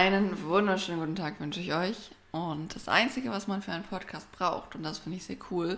[0.00, 2.12] Einen wunderschönen guten Tag wünsche ich euch.
[2.30, 5.76] Und das Einzige, was man für einen Podcast braucht, und das finde ich sehr cool,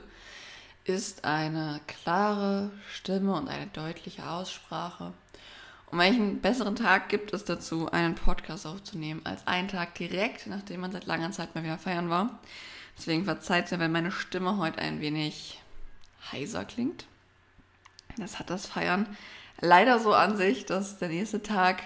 [0.85, 5.15] ist eine klare Stimme und eine deutliche Aussprache.
[5.87, 10.83] Und welchen besseren Tag gibt es dazu, einen Podcast aufzunehmen, als einen Tag direkt, nachdem
[10.83, 12.41] man seit langer Zeit mal wieder feiern war.
[12.99, 15.63] Deswegen verzeiht mir, wenn meine Stimme heute ein wenig
[16.31, 17.07] heiser klingt.
[18.19, 19.07] Das hat das Feiern
[19.63, 21.85] leider so an sich, dass der nächste Tag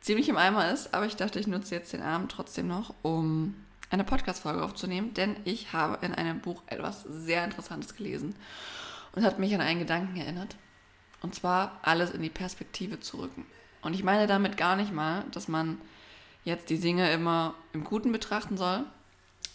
[0.00, 3.54] ziemlich im Eimer ist, aber ich dachte, ich nutze jetzt den Abend trotzdem noch, um
[3.90, 8.34] eine Podcast-Folge aufzunehmen, denn ich habe in einem Buch etwas sehr Interessantes gelesen
[9.12, 10.56] und hat mich an einen Gedanken erinnert.
[11.20, 13.46] Und zwar alles in die Perspektive zu rücken.
[13.82, 15.80] Und ich meine damit gar nicht mal, dass man
[16.44, 18.84] jetzt die Dinge immer im Guten betrachten soll.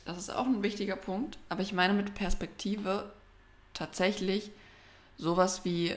[0.06, 1.38] Das ist auch ein wichtiger Punkt.
[1.50, 3.14] Aber ich meine mit Perspektive
[3.74, 4.52] tatsächlich
[5.18, 5.96] sowas wie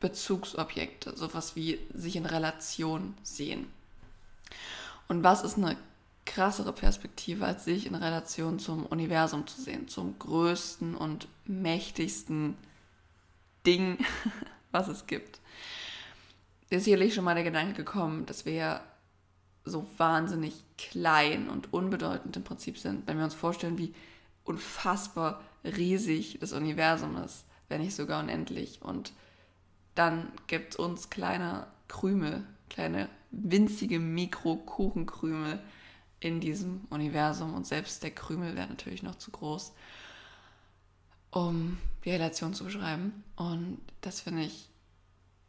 [0.00, 3.66] Bezugsobjekte, sowas wie sich in Relation sehen.
[5.08, 5.76] Und was ist eine
[6.24, 12.56] krassere Perspektive, als sich in Relation zum Universum zu sehen, zum größten und mächtigsten
[13.66, 13.98] Ding,
[14.70, 15.40] was es gibt.
[16.70, 18.80] Ist sicherlich schon mal der Gedanke gekommen, dass wir
[19.64, 23.92] so wahnsinnig klein und unbedeutend im Prinzip sind, wenn wir uns vorstellen, wie
[24.44, 28.80] unfassbar riesig das Universum ist, wenn nicht sogar unendlich.
[28.82, 29.12] Und
[30.00, 35.60] dann gibt uns kleine Krümel, kleine winzige Mikrokuchenkrümel
[36.20, 39.74] in diesem Universum und selbst der Krümel wäre natürlich noch zu groß,
[41.30, 41.76] um
[42.06, 43.24] die Relation zu beschreiben.
[43.36, 44.70] Und das finde ich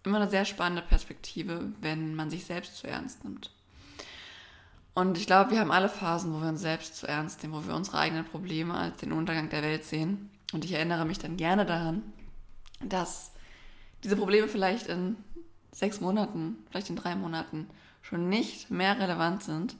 [0.04, 3.52] immer eine sehr spannende Perspektive, wenn man sich selbst zu ernst nimmt.
[4.94, 7.66] Und ich glaube, wir haben alle Phasen, wo wir uns selbst zu ernst nehmen, wo
[7.66, 10.30] wir unsere eigenen Probleme als den Untergang der Welt sehen.
[10.52, 12.04] Und ich erinnere mich dann gerne daran,
[12.82, 13.32] dass
[14.04, 15.16] diese Probleme vielleicht in
[15.72, 17.68] sechs Monaten, vielleicht in drei Monaten
[18.02, 19.76] schon nicht mehr relevant sind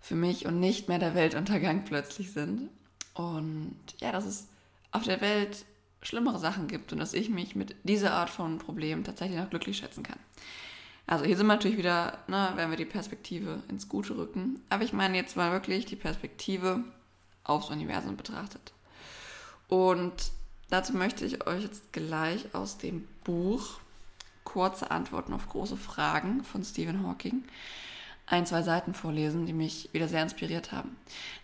[0.00, 2.68] für mich und nicht mehr der Weltuntergang plötzlich sind.
[3.14, 4.48] Und ja, dass es
[4.92, 5.64] auf der Welt
[6.02, 9.78] schlimmere Sachen gibt und dass ich mich mit dieser Art von Problem tatsächlich noch glücklich
[9.78, 10.18] schätzen kann.
[11.06, 14.60] Also hier sind wir natürlich wieder, ne, wenn wir die Perspektive ins Gute rücken.
[14.68, 16.82] Aber ich meine jetzt mal wirklich die Perspektive
[17.44, 18.72] aufs Universum betrachtet.
[19.68, 20.30] Und
[20.70, 23.80] dazu möchte ich euch jetzt gleich aus dem Buch
[24.44, 27.42] Kurze Antworten auf große Fragen von Stephen Hawking
[28.26, 30.96] ein, zwei Seiten vorlesen, die mich wieder sehr inspiriert haben.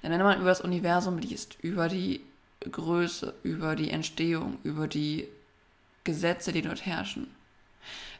[0.02, 2.20] Denn wenn man über das Universum liest, über die
[2.60, 5.28] Größe, über die Entstehung, über die
[6.04, 7.28] Gesetze, die dort herrschen,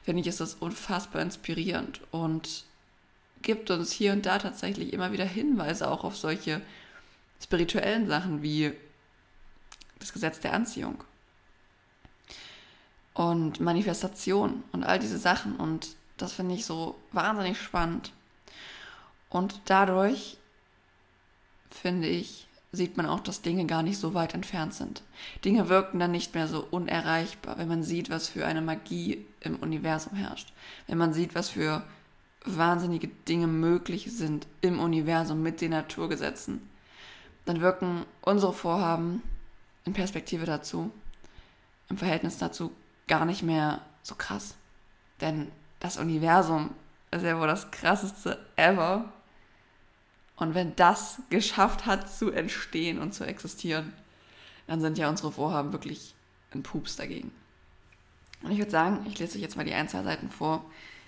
[0.04, 2.64] finde ich, ist das unfassbar inspirierend und
[3.42, 6.60] gibt uns hier und da tatsächlich immer wieder Hinweise auch auf solche
[7.42, 8.72] spirituellen Sachen wie
[10.02, 11.02] das Gesetz der Anziehung
[13.14, 15.56] und Manifestation und all diese Sachen.
[15.56, 18.12] Und das finde ich so wahnsinnig spannend.
[19.28, 20.38] Und dadurch,
[21.70, 25.02] finde ich, sieht man auch, dass Dinge gar nicht so weit entfernt sind.
[25.44, 29.56] Dinge wirken dann nicht mehr so unerreichbar, wenn man sieht, was für eine Magie im
[29.56, 30.52] Universum herrscht.
[30.86, 31.84] Wenn man sieht, was für
[32.44, 36.68] wahnsinnige Dinge möglich sind im Universum mit den Naturgesetzen,
[37.44, 39.22] dann wirken unsere Vorhaben
[39.84, 40.92] in Perspektive dazu,
[41.88, 42.72] im Verhältnis dazu
[43.08, 44.54] gar nicht mehr so krass.
[45.20, 45.50] Denn
[45.80, 46.70] das Universum
[47.10, 49.12] ist ja wohl das krasseste ever.
[50.36, 53.92] Und wenn das geschafft hat zu entstehen und zu existieren,
[54.66, 56.14] dann sind ja unsere Vorhaben wirklich
[56.52, 57.32] ein Pups dagegen.
[58.42, 60.64] Und ich würde sagen, ich lese euch jetzt mal die ein, zwei Seiten vor,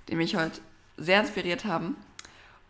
[0.08, 0.60] die mich heute
[0.96, 1.96] sehr inspiriert haben.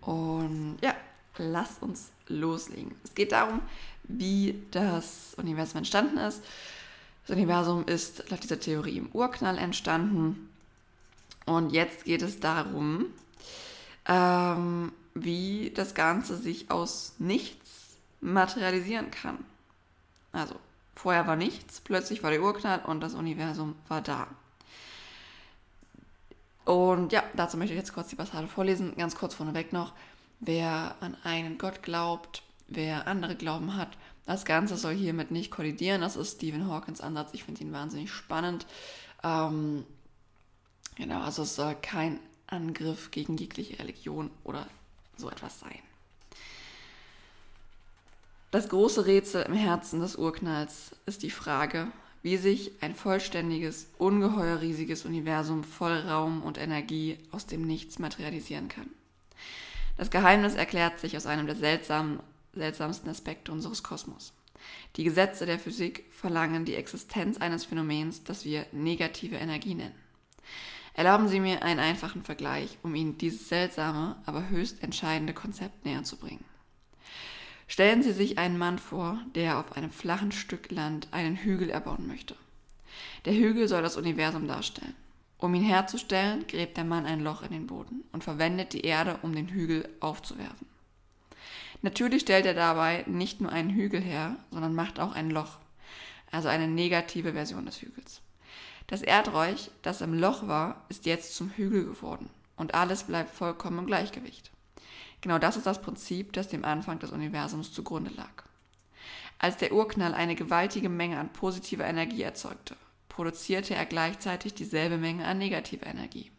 [0.01, 0.95] Und ja,
[1.37, 2.95] lasst uns loslegen.
[3.03, 3.61] Es geht darum,
[4.05, 6.43] wie das Universum entstanden ist.
[7.27, 10.51] Das Universum ist laut dieser Theorie im Urknall entstanden.
[11.47, 13.07] Und jetzt geht es darum,
[14.07, 19.39] ähm, wie das Ganze sich aus nichts materialisieren kann.
[20.33, 20.55] Also,
[20.95, 24.27] vorher war nichts, plötzlich war der Urknall und das Universum war da.
[26.65, 28.97] Und ja, dazu möchte ich jetzt kurz die Passage vorlesen.
[28.97, 29.93] Ganz kurz vorneweg noch.
[30.41, 33.97] Wer an einen Gott glaubt, wer andere Glauben hat,
[34.27, 36.01] das Ganze soll hiermit nicht kollidieren.
[36.01, 37.35] Das ist Stephen Hawkins Ansatz.
[37.35, 38.67] Ich finde ihn wahnsinnig spannend.
[39.23, 39.85] Ähm,
[40.97, 44.67] genau, also es soll kein Angriff gegen jegliche Religion oder
[45.17, 45.79] so etwas sein.
[48.51, 51.89] Das große Rätsel im Herzen des Urknalls ist die Frage,
[52.23, 58.69] wie sich ein vollständiges, ungeheuer riesiges Universum voll Raum und Energie aus dem Nichts materialisieren
[58.69, 58.89] kann.
[59.99, 62.21] Das Geheimnis erklärt sich aus einem der seltsamen
[62.55, 64.33] seltsamsten Aspekte unseres Kosmos.
[64.97, 69.95] Die Gesetze der Physik verlangen die Existenz eines Phänomens, das wir negative Energie nennen.
[70.95, 76.05] Erlauben Sie mir einen einfachen Vergleich, um Ihnen dieses seltsame, aber höchst entscheidende Konzept näher
[76.05, 76.45] zu bringen.
[77.67, 82.07] Stellen Sie sich einen Mann vor, der auf einem flachen Stück Land einen Hügel erbauen
[82.07, 82.37] möchte.
[83.25, 84.95] Der Hügel soll das Universum darstellen.
[85.39, 89.19] Um ihn herzustellen, gräbt der Mann ein Loch in den Boden und verwendet die Erde,
[89.23, 90.67] um den Hügel aufzuwerfen.
[91.85, 95.59] Natürlich stellt er dabei nicht nur einen Hügel her, sondern macht auch ein Loch,
[96.31, 98.23] also eine negative Version des Hügels.
[98.87, 103.81] Das Erdreich, das im Loch war, ist jetzt zum Hügel geworden und alles bleibt vollkommen
[103.81, 104.51] im Gleichgewicht.
[105.21, 108.45] Genau das ist das Prinzip, das dem Anfang des Universums zugrunde lag.
[109.39, 112.79] Als der Urknall eine gewaltige Menge an positiver Energie erzeugte,
[113.11, 116.31] produzierte er gleichzeitig dieselbe Menge an negativer Energie.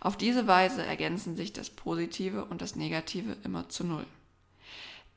[0.00, 4.06] Auf diese Weise ergänzen sich das Positive und das Negative immer zu Null.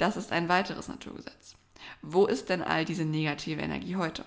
[0.04, 1.56] Das ist ein weiteres Naturgesetz.
[2.02, 4.26] Wo ist denn all diese negative Energie heute?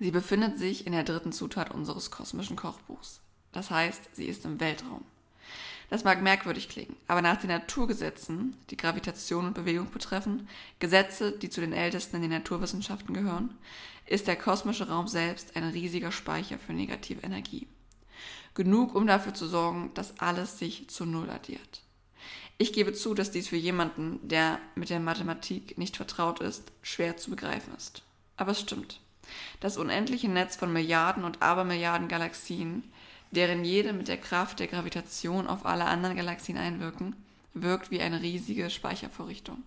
[0.00, 3.20] Sie befindet sich in der dritten Zutat unseres kosmischen Kochbuchs.
[3.52, 5.04] Das heißt, sie ist im Weltraum.
[5.88, 10.48] Das mag merkwürdig klingen, aber nach den Naturgesetzen, die Gravitation und Bewegung betreffen,
[10.80, 13.56] Gesetze, die zu den ältesten in den Naturwissenschaften gehören,
[14.06, 17.68] ist der kosmische Raum selbst ein riesiger Speicher für negative Energie.
[18.54, 21.82] Genug, um dafür zu sorgen, dass alles sich zu Null addiert.
[22.62, 27.16] Ich gebe zu, dass dies für jemanden, der mit der Mathematik nicht vertraut ist, schwer
[27.16, 28.04] zu begreifen ist.
[28.36, 29.00] Aber es stimmt.
[29.58, 32.84] Das unendliche Netz von Milliarden und Abermilliarden Galaxien
[33.32, 37.16] deren jede mit der Kraft der Gravitation auf alle anderen Galaxien einwirken,
[37.52, 39.64] wirkt wie eine riesige Speichervorrichtung.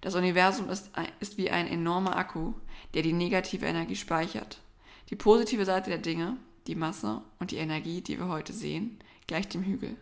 [0.00, 2.52] Das Universum ist, ist wie ein enormer Akku,
[2.94, 4.60] der die negative Energie speichert.
[5.10, 6.36] Die positive Seite der Dinge,
[6.68, 9.96] die Masse und die Energie, die wir heute sehen, gleicht dem Hügel.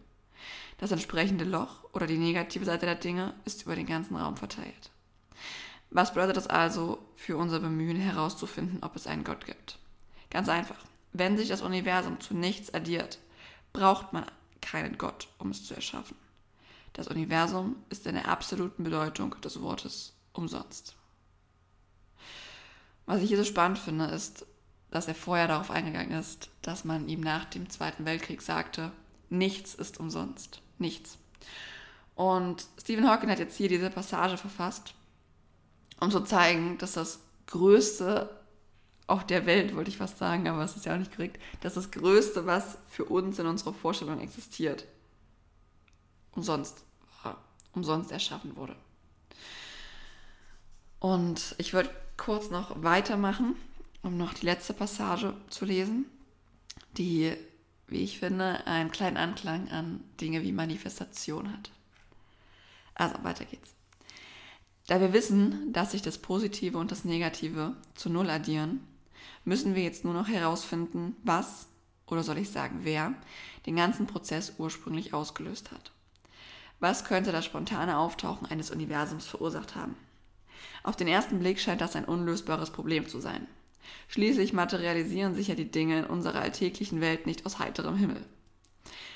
[0.78, 4.90] Das entsprechende Loch oder die negative Seite der Dinge ist über den ganzen Raum verteilt.
[5.90, 9.78] Was bedeutet das also für unser Bemühen herauszufinden, ob es einen Gott gibt?
[10.30, 10.78] Ganz einfach.
[11.12, 13.18] Wenn sich das Universum zu nichts addiert,
[13.72, 14.24] braucht man
[14.60, 16.16] keinen Gott, um es zu erschaffen.
[16.92, 20.94] Das Universum ist in der absoluten Bedeutung des Wortes umsonst.
[23.06, 24.46] Was ich hier so spannend finde, ist,
[24.90, 28.92] dass er vorher darauf eingegangen ist, dass man ihm nach dem Zweiten Weltkrieg sagte,
[29.30, 30.60] nichts ist umsonst.
[30.78, 31.18] Nichts.
[32.14, 34.94] Und Stephen Hawking hat jetzt hier diese Passage verfasst,
[36.00, 38.28] um zu zeigen, dass das größte
[39.10, 41.74] auch der Welt, wollte ich fast sagen, aber es ist ja auch nicht korrekt, dass
[41.74, 44.86] das Größte, was für uns in unserer Vorstellung existiert,
[46.32, 46.84] umsonst,
[47.72, 48.76] umsonst erschaffen wurde.
[51.00, 53.56] Und ich würde kurz noch weitermachen,
[54.02, 56.06] um noch die letzte Passage zu lesen,
[56.96, 57.34] die,
[57.90, 61.70] wie ich finde, einen kleinen Anklang an Dinge wie Manifestation hat.
[62.94, 63.74] Also, weiter geht's.
[64.86, 68.80] Da wir wissen, dass sich das Positive und das Negative zu Null addieren,
[69.44, 71.68] müssen wir jetzt nur noch herausfinden, was,
[72.06, 73.14] oder soll ich sagen, wer,
[73.66, 75.92] den ganzen Prozess ursprünglich ausgelöst hat.
[76.80, 79.94] Was könnte das spontane Auftauchen eines Universums verursacht haben?
[80.82, 83.46] Auf den ersten Blick scheint das ein unlösbares Problem zu sein.
[84.08, 88.24] Schließlich materialisieren sich ja die Dinge in unserer alltäglichen Welt nicht aus heiterem Himmel.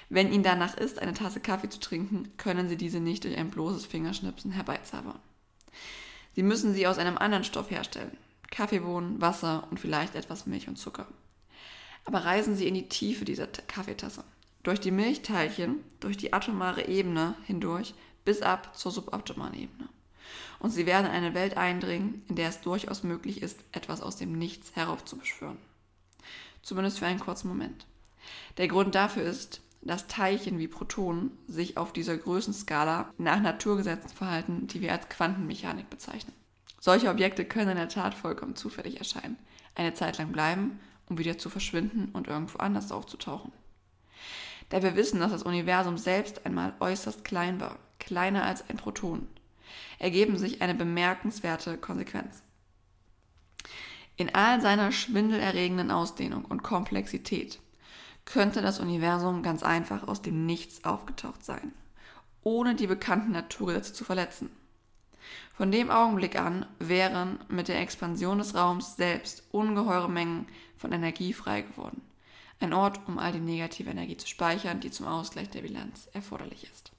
[0.09, 3.51] Wenn Ihnen danach ist, eine Tasse Kaffee zu trinken, können Sie diese nicht durch ein
[3.51, 5.19] bloßes Fingerschnipsen herbeizaubern.
[6.35, 8.17] Sie müssen sie aus einem anderen Stoff herstellen.
[8.51, 11.07] Kaffeebohnen, Wasser und vielleicht etwas Milch und Zucker.
[12.05, 14.25] Aber reisen Sie in die Tiefe dieser Kaffeetasse.
[14.63, 17.95] Durch die Milchteilchen, durch die atomare Ebene hindurch
[18.25, 19.89] bis ab zur suboptimalen Ebene.
[20.65, 24.17] Und Sie werden in eine Welt eindringen, in der es durchaus möglich ist, etwas aus
[24.17, 25.59] dem Nichts heraufzubeschwören.
[26.63, 27.87] Zumindest für einen kurzen Moment.
[28.57, 34.67] Der Grund dafür ist, dass Teilchen wie Protonen sich auf dieser Größenskala nach Naturgesetzen verhalten,
[34.67, 36.33] die wir als Quantenmechanik bezeichnen.
[36.81, 39.37] Solche Objekte können in der Tat vollkommen zufällig erscheinen,
[39.75, 40.81] eine Zeit lang bleiben,
[41.11, 43.53] um wieder zu verschwinden und irgendwo anders aufzutauchen.
[44.71, 49.29] Da wir wissen, dass das Universum selbst einmal äußerst klein war, kleiner als ein Proton,
[49.99, 52.43] ergeben sich eine bemerkenswerte Konsequenz.
[54.17, 57.59] In all seiner schwindelerregenden Ausdehnung und Komplexität
[58.25, 61.73] könnte das Universum ganz einfach aus dem Nichts aufgetaucht sein,
[62.43, 64.51] ohne die bekannten Naturgesetze zu verletzen.
[65.57, 71.33] Von dem Augenblick an wären mit der Expansion des Raums selbst ungeheure Mengen von Energie
[71.33, 72.03] frei geworden.
[72.61, 76.65] Ein Ort, um all die negative Energie zu speichern, die zum Ausgleich der Bilanz erforderlich
[76.65, 76.93] ist.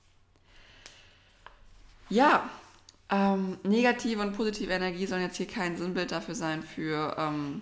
[2.10, 2.50] Ja,
[3.10, 7.62] ähm, negative und positive Energie sollen jetzt hier kein Sinnbild dafür sein für ähm,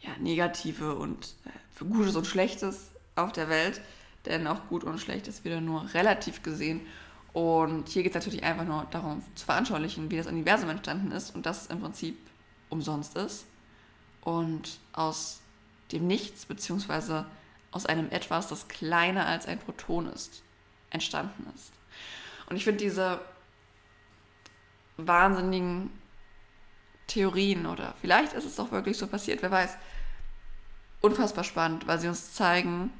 [0.00, 3.80] ja, negative und äh, für Gutes und Schlechtes auf der Welt,
[4.24, 6.82] denn auch gut und schlecht ist wieder nur relativ gesehen
[7.36, 11.34] und hier geht es natürlich einfach nur darum zu veranschaulichen, wie das Universum entstanden ist
[11.34, 12.16] und dass es im Prinzip
[12.70, 13.44] umsonst ist.
[14.22, 15.42] Und aus
[15.92, 17.26] dem Nichts, beziehungsweise
[17.72, 20.42] aus einem etwas, das kleiner als ein Proton ist,
[20.88, 21.72] entstanden ist.
[22.48, 23.20] Und ich finde diese
[24.96, 25.90] wahnsinnigen
[27.06, 29.76] Theorien oder vielleicht ist es doch wirklich so passiert, wer weiß,
[31.00, 32.92] unfassbar spannend, weil sie uns zeigen,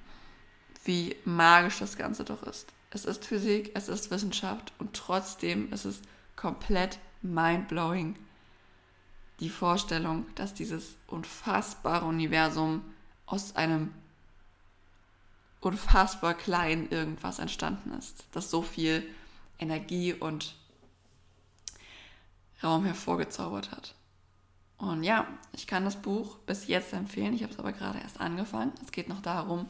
[0.85, 2.73] wie magisch das Ganze doch ist.
[2.91, 6.03] Es ist Physik, es ist Wissenschaft und trotzdem ist es
[6.37, 8.17] komplett mindblowing.
[9.41, 12.83] Die Vorstellung, dass dieses unfassbare Universum
[13.27, 13.93] aus einem
[15.61, 19.07] unfassbar kleinen irgendwas entstanden ist, das so viel
[19.59, 20.55] Energie und
[22.63, 23.95] Raum hervorgezaubert hat.
[24.79, 27.35] Und ja, ich kann das Buch bis jetzt empfehlen.
[27.35, 28.73] Ich habe es aber gerade erst angefangen.
[28.83, 29.69] Es geht noch darum,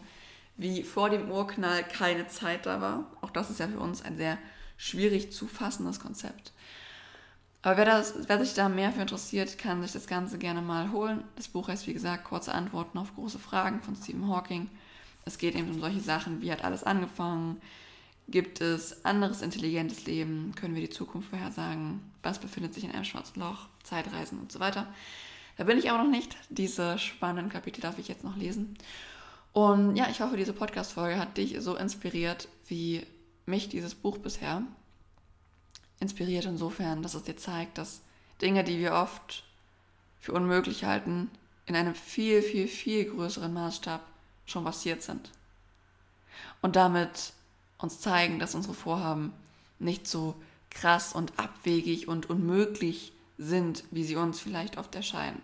[0.57, 3.07] wie vor dem Urknall keine Zeit da war.
[3.21, 4.39] Auch das ist ja für uns ein sehr
[4.77, 6.53] schwierig zu fassendes Konzept.
[7.63, 10.93] Aber wer, das, wer sich da mehr für interessiert, kann sich das Ganze gerne mal
[10.93, 11.25] holen.
[11.37, 14.71] Das Buch heißt, wie gesagt, Kurze Antworten auf große Fragen von Stephen Hawking.
[15.25, 17.61] Es geht eben um solche Sachen, wie hat alles angefangen,
[18.29, 20.53] Gibt es anderes intelligentes Leben?
[20.57, 22.01] Können wir die Zukunft vorhersagen?
[22.27, 23.69] Was befindet sich in einem schwarzen Loch?
[23.85, 24.93] Zeitreisen und so weiter.
[25.57, 26.37] Da bin ich auch noch nicht.
[26.49, 28.77] Diese spannenden Kapitel darf ich jetzt noch lesen.
[29.53, 33.07] Und ja, ich hoffe, diese Podcast-Folge hat dich so inspiriert, wie
[33.47, 34.63] mich dieses Buch bisher
[36.01, 38.03] inspiriert, insofern, dass es dir zeigt, dass
[38.43, 39.45] Dinge, die wir oft
[40.19, 41.31] für unmöglich halten,
[41.65, 44.01] in einem viel, viel, viel größeren Maßstab
[44.47, 45.31] schon passiert sind.
[46.61, 47.33] Und damit
[47.79, 49.33] uns zeigen, dass unsere Vorhaben
[49.79, 50.35] nicht so
[50.71, 55.43] krass und abwegig und unmöglich sind, wie sie uns vielleicht oft erscheinen,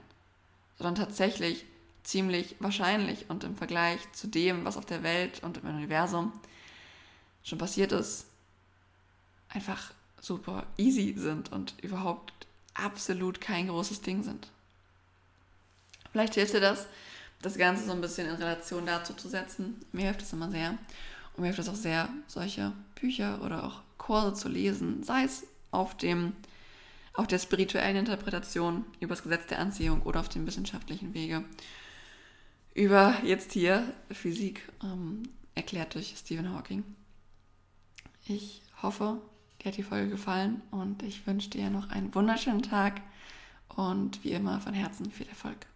[0.78, 1.64] sondern tatsächlich
[2.02, 6.32] ziemlich wahrscheinlich und im Vergleich zu dem, was auf der Welt und im Universum
[7.44, 8.26] schon passiert ist,
[9.48, 12.32] einfach super easy sind und überhaupt
[12.74, 14.48] absolut kein großes Ding sind.
[16.12, 16.86] Vielleicht hilft dir das,
[17.40, 19.84] das Ganze so ein bisschen in Relation dazu zu setzen.
[19.92, 20.78] Mir hilft es immer sehr.
[21.34, 25.46] Und mir hilft es auch sehr, solche Bücher oder auch Kurse zu lesen, sei es
[25.70, 26.32] auf dem
[27.14, 31.44] auf der spirituellen Interpretation über das Gesetz der Anziehung oder auf dem wissenschaftlichen Wege
[32.74, 36.84] über jetzt hier Physik ähm, erklärt durch Stephen Hawking.
[38.26, 39.20] Ich hoffe,
[39.60, 43.02] dir hat die Folge gefallen und ich wünsche dir noch einen wunderschönen Tag
[43.68, 45.66] und wie immer von Herzen viel Erfolg.